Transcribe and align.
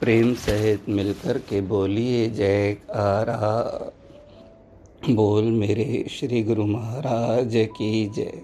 प्रेम 0.00 0.34
सहित 0.34 0.88
मिलकर 0.88 1.38
के 1.38 1.60
बोलिए, 1.60 2.30
जय 2.30 2.76
आरा 2.94 3.92
बोल 5.10 5.44
मेरे 5.44 6.06
श्री 6.10 6.42
गुरु 6.42 6.66
महाराज 6.66 7.52
की 7.54 8.06
जय। 8.06 8.42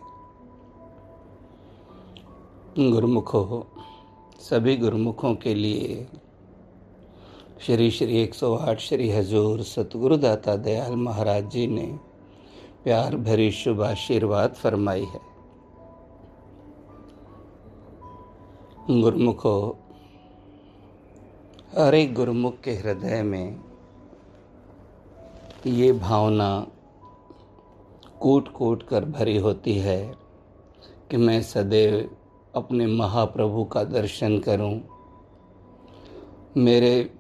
गुरुमुखो, 2.78 3.66
सभी 4.40 4.76
गुरुमुखों 4.76 5.34
के 5.34 5.54
लिए 5.54 6.06
श्री 7.60 7.90
श्री 7.90 8.22
108 8.22 8.78
श्री 8.78 9.10
हजूर 9.10 9.62
सतगुरुदाता 9.62 10.56
दयाल 10.56 10.96
महाराज 10.96 11.50
जी 11.50 11.66
ने 11.66 11.86
प्यार 12.84 13.16
भरी 13.16 13.50
शुभ 13.50 13.82
आशीर्वाद 13.82 14.54
फरमाई 14.54 15.04
है। 15.04 15.20
गुरुमुखो 18.90 19.78
हर 21.78 21.94
गुरुमुख 22.12 22.60
के 22.60 22.70
हृदय 22.70 23.22
में 23.22 23.60
ये 25.66 25.92
भावना 25.92 26.66
कूट 28.20 28.52
कूट 28.52 28.82
कर 28.82 29.04
भरी 29.04 29.36
होती 29.38 29.78
है 29.78 30.14
कि 31.10 31.16
मैं 31.16 31.42
सदैव 31.42 32.10
अपने 32.54 32.86
महाप्रभु 32.86 33.64
का 33.64 33.84
दर्शन 33.84 34.38
करूँ। 34.38 34.80
मेरे 36.56 37.10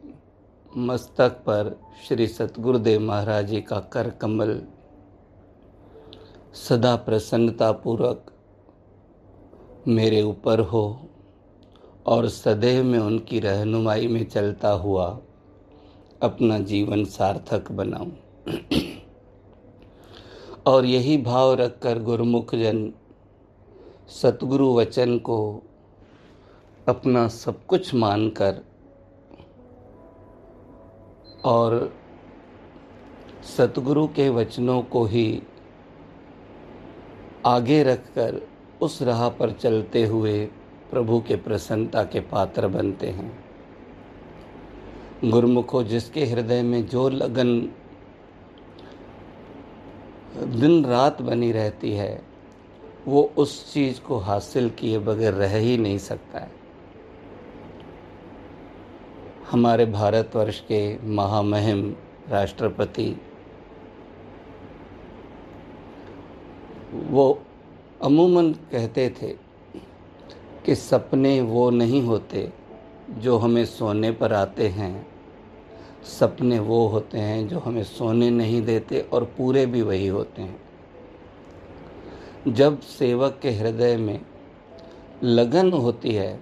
मस्तक 0.76 1.30
पर 1.30 1.80
श्री 2.08 2.26
सतगुरुदेव 2.26 3.00
महाराज 3.00 3.46
जी 3.46 3.60
का 3.60 3.80
कर 3.80 4.10
कमल 4.10 4.62
सदा 6.68 6.96
प्रसन्नतापूर्वक 6.96 8.32
मेरे 9.88 10.22
ऊपर 10.22 10.60
हो। 10.60 10.84
और 12.06 12.28
सदैव 12.28 12.84
में 12.84 12.98
उनकी 12.98 13.40
रहनुमाई 13.40 14.06
में 14.06 14.24
चलता 14.24 14.70
हुआ 14.70 15.06
अपना 16.22 16.58
जीवन 16.58 17.04
सार्थक 17.04 17.72
बनाऊँ। 17.72 18.12
और 20.66 20.84
यही 20.84 21.16
भाव 21.18 21.54
रखकर 21.54 21.98
गुरुमुख 21.98 22.54
जन 22.54 22.92
सतगुरु 24.08 24.74
वचन 24.74 25.18
को 25.18 25.62
अपना 26.88 27.28
सब 27.28 27.66
कुछ 27.66 27.94
मानकर 27.94 28.60
और 31.44 31.92
सतगुरु 33.56 34.06
के 34.06 34.28
वचनों 34.28 34.82
को 34.82 35.04
ही 35.04 35.42
आगे 37.46 37.82
रखकर 37.82 38.40
उस 38.82 39.02
राह 39.02 39.28
पर 39.28 39.52
चलते 39.52 40.06
हुए 40.06 40.48
प्रभु 40.90 41.20
के 41.20 41.36
प्रसन्नता 41.36 42.04
के 42.04 42.20
पात्र 42.20 42.68
बनते 42.68 43.06
हैं। 43.06 43.44
गुरुमुखो, 45.24 45.82
जिसके 45.84 46.24
हृदय 46.24 46.62
में 46.62 46.86
जो 46.86 47.08
लगन 47.08 47.56
दिन 50.36 50.84
रात 50.84 51.22
बनी 51.22 51.52
रहती 51.52 51.92
है, 51.92 52.22
वो 53.06 53.22
उस 53.36 53.72
चीज़ 53.72 54.00
को 54.00 54.18
हासिल 54.18 54.70
किए 54.70 54.98
बगैर 54.98 55.32
रह 55.32 55.56
ही 55.56 55.76
नहीं 55.76 55.98
सकता 55.98 56.38
है। 56.38 56.50
हमारे 59.50 59.86
भारतवर्ष 59.86 60.60
के 60.60 60.98
महामहिम 61.08 61.94
राष्ट्रपति, 62.28 63.20
वो 66.94 67.42
अमूमन 68.02 68.52
कहते 68.72 69.08
थे 69.22 69.43
कि 70.64 70.74
सपने 70.74 71.40
वो 71.40 71.70
नहीं 71.70 72.02
होते 72.02 72.52
जो 73.10 73.36
हमें 73.38 73.64
सोने 73.64 74.10
पर 74.12 74.32
आते 74.32 74.68
हैं। 74.68 75.06
सपने 76.10 76.58
वो 76.58 76.86
होते 76.88 77.18
हैं 77.18 77.46
जो 77.48 77.58
हमें 77.58 77.82
सोने 77.84 78.30
नहीं 78.30 78.62
देते 78.62 79.00
और 79.12 79.24
पूरे 79.38 79.66
भी 79.66 79.82
वही 79.82 80.06
होते 80.06 80.42
हैं। 80.42 80.62
जब 82.48 82.80
सेवक 82.80 83.38
के 83.42 83.50
हृदय 83.50 83.96
में 83.96 84.20
लगन 85.22 85.72
होती 85.72 86.10
है 86.10 86.40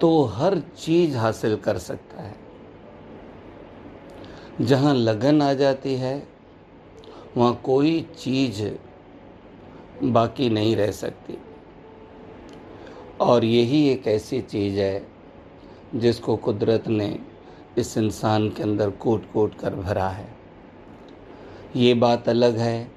तो 0.00 0.22
हर 0.24 0.58
चीज़ 0.78 1.16
हासिल 1.16 1.56
कर 1.56 1.78
सकता 1.78 2.22
है। 2.22 2.34
जहाँ 4.60 4.94
लगन 4.94 5.42
आ 5.42 5.52
जाती 5.52 5.94
है, 5.94 6.28
वहाँ 7.36 7.60
कोई 7.64 8.00
चीज़ 8.18 8.62
बाकी 10.04 10.48
नहीं 10.50 10.76
रह 10.76 10.90
सकती। 10.90 11.38
और 13.20 13.44
यही 13.44 13.88
एक 13.88 14.06
ऐसी 14.06 14.40
चीज़ 14.40 14.78
है 14.78 15.06
जिसको 15.94 16.36
कुदरत 16.36 16.88
ने 16.88 17.18
इस 17.78 17.96
इंसान 17.98 18.48
के 18.48 18.62
अंदर 18.62 18.90
कोट 18.90 19.32
कोट 19.32 19.54
कर 19.54 19.74
भरा 19.74 20.08
है। 20.08 20.28
ये 21.76 21.94
बात 21.94 22.28
अलग 22.28 22.56
है। 22.56 22.90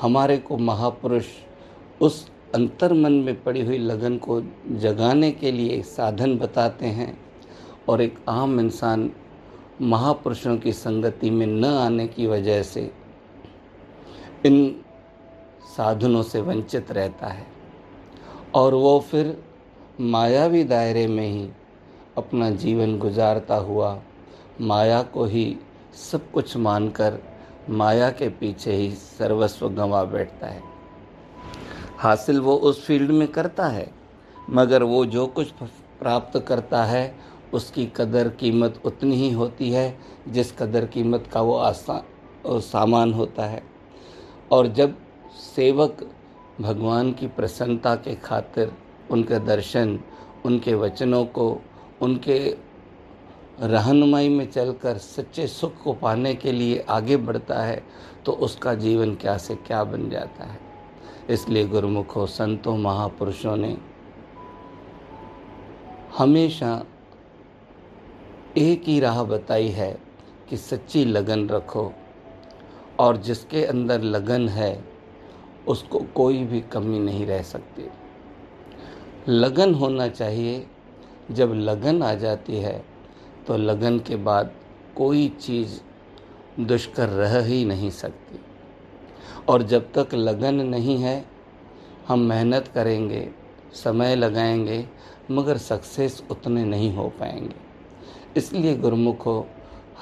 हमारे 0.00 0.38
को 0.38 0.56
महापुरुष 0.56 1.26
उस 2.00 2.30
अंतर 2.54 2.92
मन 2.92 3.12
में 3.12 3.42
पड़ी 3.42 3.64
हुई 3.66 3.78
लगन 3.78 4.18
को 4.18 4.40
जगाने 4.70 5.30
के 5.30 5.52
लिए 5.52 5.82
साधन 5.82 6.38
बताते 6.38 6.86
हैं 6.86 7.20
और 7.88 8.00
एक 8.00 8.18
आम 8.28 8.60
इंसान 8.60 9.10
महापुरुषों 9.80 10.56
की 10.58 10.72
संगति 10.72 11.30
में 11.30 11.46
न 11.46 11.64
आने 11.64 12.06
की 12.08 12.26
वजह 12.26 12.62
से 12.62 12.90
इन 14.46 14.84
साधनों 15.76 16.22
से 16.22 16.40
वंचित 16.40 16.92
रहता 16.92 17.26
है। 17.26 17.57
और 18.54 18.74
वो 18.74 19.00
फिर 19.00 19.44
मायावी 20.00 20.64
दायरे 20.64 21.06
में 21.06 21.28
ही 21.28 21.48
अपना 22.16 22.50
जीवन 22.50 22.98
गुजारता 22.98 23.56
हुआ। 23.56 24.00
माया 24.60 25.02
को 25.02 25.24
ही 25.24 25.56
सब 26.12 26.30
कुछ 26.30 26.56
मानकर 26.56 27.18
माया 27.70 28.10
के 28.10 28.28
पीछे 28.28 28.72
ही 28.72 28.90
सर्वस्व 28.90 29.68
गंवा 29.68 30.04
बैठता 30.04 30.46
है। 30.46 30.62
हासिल 31.98 32.40
वो 32.40 32.56
उस 32.56 32.84
फ़ील्ड 32.86 33.10
में 33.10 33.28
करता 33.28 33.66
है, 33.66 33.90
मगर 34.50 34.82
वो 34.82 35.06
जो 35.06 35.26
कुछ 35.26 35.50
प्राप्त 36.00 36.38
करता 36.38 36.84
है, 36.84 37.14
उसकी 37.52 37.86
कदर 37.96 38.28
कीमत 38.28 38.80
उतनी 38.84 39.16
ही 39.16 39.30
होती 39.30 39.70
है, 39.70 39.98
जिस 40.28 40.52
कदर 40.52 40.86
कीमत 40.86 41.26
का 41.32 41.40
वो 41.40 41.56
आसान 41.56 42.60
सामान 42.60 43.12
होता 43.12 43.44
है। 43.44 43.62
और 44.52 44.66
जब 44.66 44.98
सेवक 45.56 46.10
भगवान 46.60 47.12
की 47.12 47.26
प्रसन्नता 47.26 47.94
के 47.94 48.14
खातिर 48.14 48.72
उनके 49.10 49.38
दर्शन, 49.38 49.98
उनके 50.44 50.74
वचनों 50.74 51.24
को, 51.24 51.60
उनके 52.02 52.56
रहनुमाई 53.60 54.28
में 54.28 54.50
चलकर 54.50 54.98
सच्चे 54.98 55.46
सुख 55.46 55.82
को 55.82 55.92
पाने 55.92 56.34
के 56.34 56.52
लिए 56.52 56.84
आगे 56.88 57.16
बढ़ता 57.16 57.62
है 57.62 57.82
तो 58.24 58.32
उसका 58.32 58.74
जीवन 58.74 59.14
क्या 59.14 59.36
से 59.38 59.54
क्या 59.56 59.84
बन 59.84 60.08
जाता 60.10 60.44
है। 60.44 60.58
इसलिए 61.30 61.66
गुरुमुखों, 61.66 62.26
संतों, 62.26 62.76
महापुरुषों 62.76 63.56
ने 63.56 63.76
हमेशा 66.18 66.84
एक 68.56 68.82
ही 68.86 69.00
राह 69.00 69.22
बताई 69.22 69.68
है 69.68 69.98
कि 70.48 70.56
सच्ची 70.56 71.04
लगन 71.04 71.48
रखो 71.48 71.92
और 72.98 73.16
जिसके 73.16 73.64
अंदर 73.64 74.02
लगन 74.02 74.48
है 74.48 74.87
उसको 75.66 75.98
कोई 75.98 76.44
भी 76.44 76.60
कमी 76.60 76.98
नहीं 76.98 77.26
रह 77.26 77.42
सकती। 77.42 77.88
लगन 79.28 79.74
होना 79.74 80.08
चाहिए। 80.08 80.66
जब 81.30 81.52
लगन 81.54 82.02
आ 82.02 82.14
जाती 82.14 82.56
है 82.56 82.84
तो 83.46 83.56
लगन 83.56 83.98
के 83.98 84.16
बाद 84.16 84.50
कोई 84.96 85.28
चीज़ 85.28 85.80
दुष्कर 86.60 87.08
रह 87.08 87.44
ही 87.44 87.64
नहीं 87.64 87.90
सकती। 87.90 88.40
और 89.48 89.62
जब 89.62 89.92
तक 89.92 90.14
लगन 90.14 90.54
नहीं 90.54 90.98
है, 90.98 91.24
हम 92.08 92.18
मेहनत 92.18 92.68
करेंगे, 92.68 93.30
समय 93.72 94.16
लगाएँगे, 94.16 94.86
मगर 95.30 95.56
सक्सेस 95.56 96.22
उतने 96.30 96.64
नहीं 96.64 96.96
हो 96.96 97.08
पाएँगे। 97.08 97.54
इसलिए 98.36 98.76
गुरुमुखो, 98.76 99.46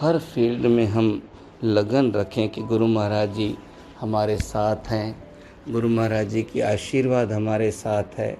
हर 0.00 0.18
फ़ील्ड 0.18 0.66
में 0.66 0.86
हम 0.86 1.28
लगन 1.64 2.12
रखें 2.12 2.48
कि 2.48 2.62
गुरु 2.62 2.86
महाराज 2.86 3.34
जी 3.34 3.58
हमारे 4.00 4.36
साथ 4.36 4.76
हैं 4.76 5.25
गुरु 5.72 5.88
महाराज 5.88 6.28
जी 6.28 6.42
की 6.42 6.60
आशीर्वाद 6.60 7.32
हमारे 7.32 7.70
साथ 7.70 8.04
है 8.16 8.38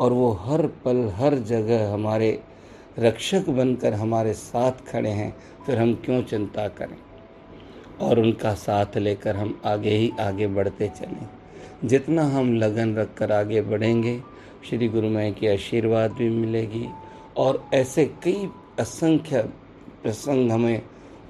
और 0.00 0.12
वो 0.12 0.32
हर 0.32 0.66
पल, 0.66 1.12
हर 1.14 1.34
जगह 1.34 1.92
हमारे 1.92 2.40
रक्षक 2.98 3.48
बनकर 3.48 3.94
हमारे 3.94 4.32
साथ 4.32 4.72
खड़े 4.72 5.10
हैं। 5.10 5.36
फिर 5.66 5.78
हम 5.78 5.94
क्यों 5.94 6.22
चिंता 6.22 6.68
करें? 6.68 6.96
और 8.00 8.18
उनका 8.18 8.54
साथ 8.54 8.96
लेकर 8.96 9.36
हम 9.36 9.62
आगे 9.64 9.90
ही 9.90 10.12
आगे 10.20 10.46
बढ़ते 10.46 10.88
चलें। 10.88 11.26
जितना 11.84 12.22
हम 12.22 12.54
लगन 12.54 12.96
रख 12.96 13.14
कर 13.14 13.32
आगे 13.32 13.62
बढ़ेंगे, 13.62 14.20
श्री 14.70 14.88
गुरु 14.88 15.10
माई 15.10 15.32
की 15.32 15.46
आशीर्वाद 15.46 16.12
भी 16.12 16.30
मिलेगी 16.30 16.88
और 17.36 17.68
ऐसे 17.74 18.04
कई 18.06 18.48
असंख्य 18.78 19.42
प्रसंग 20.02 20.52
हमें 20.52 20.82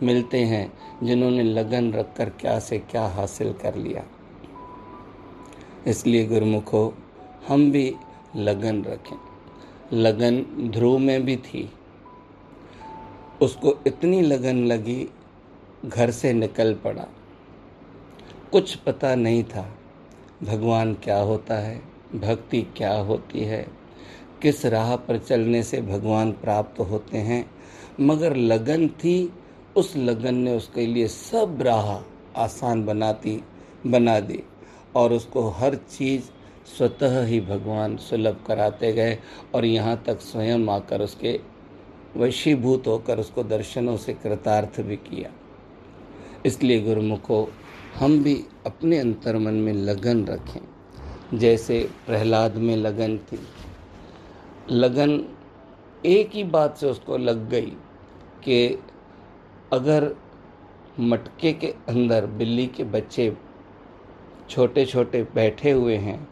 मिलते 0.03 0.39
हैं 0.39 0.73
जिन्होंने 1.03 1.43
लगन 1.43 1.93
रख 1.93 2.17
कर 2.17 2.29
क्या 2.29 2.59
से 2.59 2.79
क्या 2.79 3.07
हासिल 3.07 3.53
कर 3.53 3.75
लिया। 3.75 4.05
इसलिए 5.87 6.27
गुरुमुखो, 6.27 6.95
हम 7.49 7.71
भी 7.71 7.95
लगन 8.37 8.83
रखें। 8.83 9.17
लगन 9.93 10.41
ध्रुव 10.71 10.99
में 10.99 11.25
भी 11.25 11.37
थी। 11.37 11.73
उसको 13.43 13.79
इतनी 13.87 14.21
लगन 14.21 14.57
लगी, 14.57 15.09
घर 15.85 16.11
से 16.11 16.33
निकल 16.33 16.75
पड़ा। 16.75 17.07
कुछ 18.53 18.75
पता 18.75 19.15
नहीं 19.15 19.45
था, 19.45 19.79
भगवान 20.43 20.95
क्या 20.95 21.19
होता 21.19 21.55
है, 21.55 21.83
भक्ति 22.15 22.63
क्या 22.77 22.95
होती 22.95 23.41
है, 23.41 23.67
किस 24.43 24.67
राह 24.67 24.97
पर 24.97 25.19
चलने 25.19 25.63
से 25.63 25.83
भगवान 25.83 26.33
प्राप्त 26.33 26.81
होते 26.81 27.19
हैं। 27.19 27.51
मगर 28.01 28.37
लगन 28.37 28.89
थी, 28.89 29.33
उस 29.77 29.97
लगन 29.97 30.35
ने 30.35 30.57
उसके 30.57 30.87
लिए 30.87 31.09
सब 31.09 31.59
राह 31.63 32.03
आसान 32.41 32.85
बनाती 32.85 33.45
बना 33.87 34.21
दी। 34.21 34.43
और 34.99 35.13
उसको 35.13 35.49
हर 35.49 35.75
चीज़ 35.75 36.23
स्वतः 36.77 37.25
ही 37.25 37.41
भगवान 37.41 37.97
सुलभ 37.97 38.45
कराते 38.47 38.93
गए 38.93 39.19
और 39.55 39.65
यहाँ 39.65 40.03
तक 40.07 40.21
स्वयं 40.21 40.69
आकर 40.69 41.03
उसके 41.03 41.41
वशीभूत 42.17 42.87
होकर 42.87 43.19
उसको 43.19 43.43
दर्शनों 43.43 43.97
से 43.97 44.13
कृतार्थ 44.15 44.81
भी 44.81 44.97
किया। 44.97 45.31
इसलिए 46.47 46.81
गुरुमुखो, 46.81 47.49
हम 47.97 48.23
भी 48.23 48.35
अपने 48.67 48.99
अंतर 48.99 49.37
मन 49.37 49.55
में 49.55 49.73
लगन 49.73 50.25
रखें। 50.27 51.39
जैसे 51.39 51.91
प्रहलाद 52.07 52.57
में 52.57 52.77
लगन 52.77 53.19
थी। 53.19 53.39
लगन 54.71 55.37
एक 56.07 56.31
ही 56.35 56.45
बात 56.45 56.77
से 56.77 56.91
उसको 56.91 57.17
लग 57.17 57.49
गई 57.49 57.73
कि 58.45 58.83
अगर 59.73 60.15
मटके 61.01 61.53
के 61.53 61.75
अंदर 61.89 62.27
बिल्ली 62.27 62.67
के 62.67 62.85
बच्चे 62.85 63.37
छोटे 64.51 64.85
छोटे 64.87 65.23
बैठे 65.35 65.71
हुए 65.71 65.97
हैं 65.97 66.29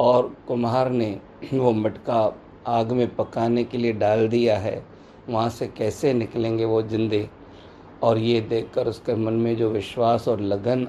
और 0.00 0.36
कुम्हार 0.48 0.90
ने 0.90 1.20
वो 1.54 1.72
मटका 1.72 2.32
आग 2.66 2.92
में 2.92 3.14
पकाने 3.16 3.64
के 3.64 3.78
लिए 3.78 3.92
डाल 3.92 4.28
दिया 4.28 4.58
है। 4.58 4.82
वहाँ 5.28 5.48
से 5.50 5.66
कैसे 5.66 6.12
निकलेंगे 6.12 6.64
वो 6.64 6.82
जिंदे? 6.82 7.28
और 8.02 8.18
ये 8.18 8.40
देखकर 8.40 8.86
उसके 8.86 9.14
मन 9.14 9.32
में 9.32 9.56
जो 9.56 9.70
विश्वास 9.70 10.28
और 10.28 10.40
लगन 10.40 10.86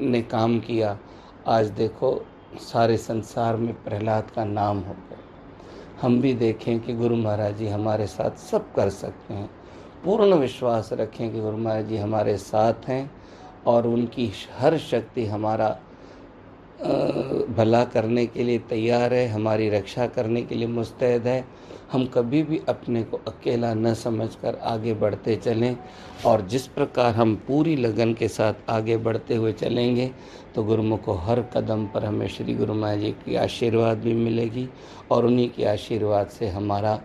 ने 0.00 0.22
काम 0.22 0.58
किया, 0.60 0.98
आज 1.46 1.66
देखो 1.66 2.24
सारे 2.60 2.96
संसार 2.96 3.56
में 3.56 3.74
प्रहलाद 3.84 4.30
का 4.30 4.44
नाम 4.44 4.78
हो 4.78 4.92
गया। 4.92 5.18
हम 6.02 6.20
भी 6.20 6.34
देखें 6.34 6.80
कि 6.80 6.94
गुरु 6.94 7.16
महाराज 7.16 7.56
जी 7.56 7.68
हमारे 7.68 8.06
साथ 8.06 8.30
सब 8.30 8.72
कर 8.72 8.90
सकते 8.90 9.34
हैं। 9.34 9.50
पूर्ण 10.04 10.34
विश्वास 10.34 10.92
रखें 10.92 11.32
कि 11.32 11.40
गुरु 11.40 11.56
महाराज 11.56 11.86
जी 11.86 11.96
हमारे 11.96 12.36
साथ 12.36 12.88
हैं 12.88 13.10
और 13.66 13.86
उनकी 13.86 14.32
हर 14.58 14.78
शक्ति 14.78 15.26
हमारा 15.26 15.78
भला 17.56 17.82
करने 17.84 18.26
के 18.26 18.42
लिए 18.42 18.58
तैयार 18.58 19.14
है, 19.14 19.26
हमारी 19.28 19.68
रक्षा 19.70 20.06
करने 20.06 20.42
के 20.42 20.54
लिए 20.54 20.66
मुस्तैद 20.68 21.26
है। 21.26 21.44
हम 21.92 22.04
कभी 22.06 22.42
भी 22.42 22.60
अपने 22.68 23.02
को 23.02 23.16
अकेला 23.26 23.72
न 23.74 23.92
समझकर 23.94 24.54
आगे 24.64 24.94
बढ़ते 24.94 25.34
चलें 25.36 25.76
और 26.26 26.40
जिस 26.46 26.66
प्रकार 26.66 27.14
हम 27.14 27.34
पूरी 27.48 27.74
लगन 27.76 28.14
के 28.14 28.28
साथ 28.28 28.70
आगे 28.70 28.96
बढ़ते 28.96 29.34
हुए 29.34 29.52
चलेंगे 29.52 30.10
तो 30.54 30.62
गुरुमुख 30.62 31.02
को 31.04 31.14
हर 31.14 31.40
कदम 31.54 31.84
पर 31.86 32.04
हमें 32.04 32.26
श्री 32.28 32.54
गुरु 32.54 32.74
माया 32.74 32.96
जी 32.96 33.10
की 33.24 33.34
आशीर्वाद 33.36 33.98
भी 33.98 34.14
मिलेगी 34.14 34.68
और 35.10 35.26
उन्हीं 35.26 35.48
के 35.50 35.64
आशीर्वाद 35.64 36.28
से 36.28 36.48
हमारा 36.48 36.98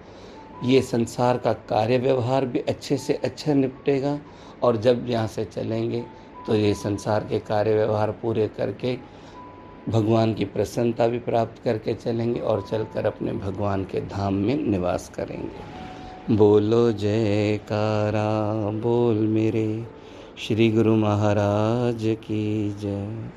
ये 0.63 0.81
संसार 0.81 1.37
का 1.37 1.53
कार्य 1.69 1.97
व्यवहार 1.97 2.45
भी 2.45 2.59
अच्छे 2.59 2.97
से 2.97 3.13
अच्छा 3.23 3.53
निपटेगा 3.53 4.19
और 4.63 4.77
जब 4.77 5.09
यहाँ 5.09 5.27
से 5.27 5.45
चलेंगे 5.45 6.03
तो 6.47 6.55
ये 6.55 6.73
संसार 6.73 7.27
के 7.29 7.39
कार्य 7.39 7.73
व्यवहार 7.75 8.11
पूरे 8.11 8.47
करके 8.47 8.97
भगवान 9.89 10.33
की 10.33 10.45
प्रसन्नता 10.45 11.07
भी 11.07 11.19
प्राप्त 11.19 11.63
करके 11.63 11.93
चलेंगे 11.93 12.39
और 12.39 12.67
चलकर 12.71 13.05
अपने 13.05 13.33
भगवान 13.33 13.83
के 13.83 14.01
धाम 14.01 14.33
में 14.33 14.55
निवास 14.57 15.11
करेंगे। 15.15 16.35
बोलो 16.35 16.91
जयकारा, 16.91 18.71
बोल 18.71 19.15
मेरे 19.15 19.87
श्री 20.37 20.71
गुरु 20.71 20.95
महाराज 20.95 22.17
की 22.23 22.75
जय। 22.81 23.31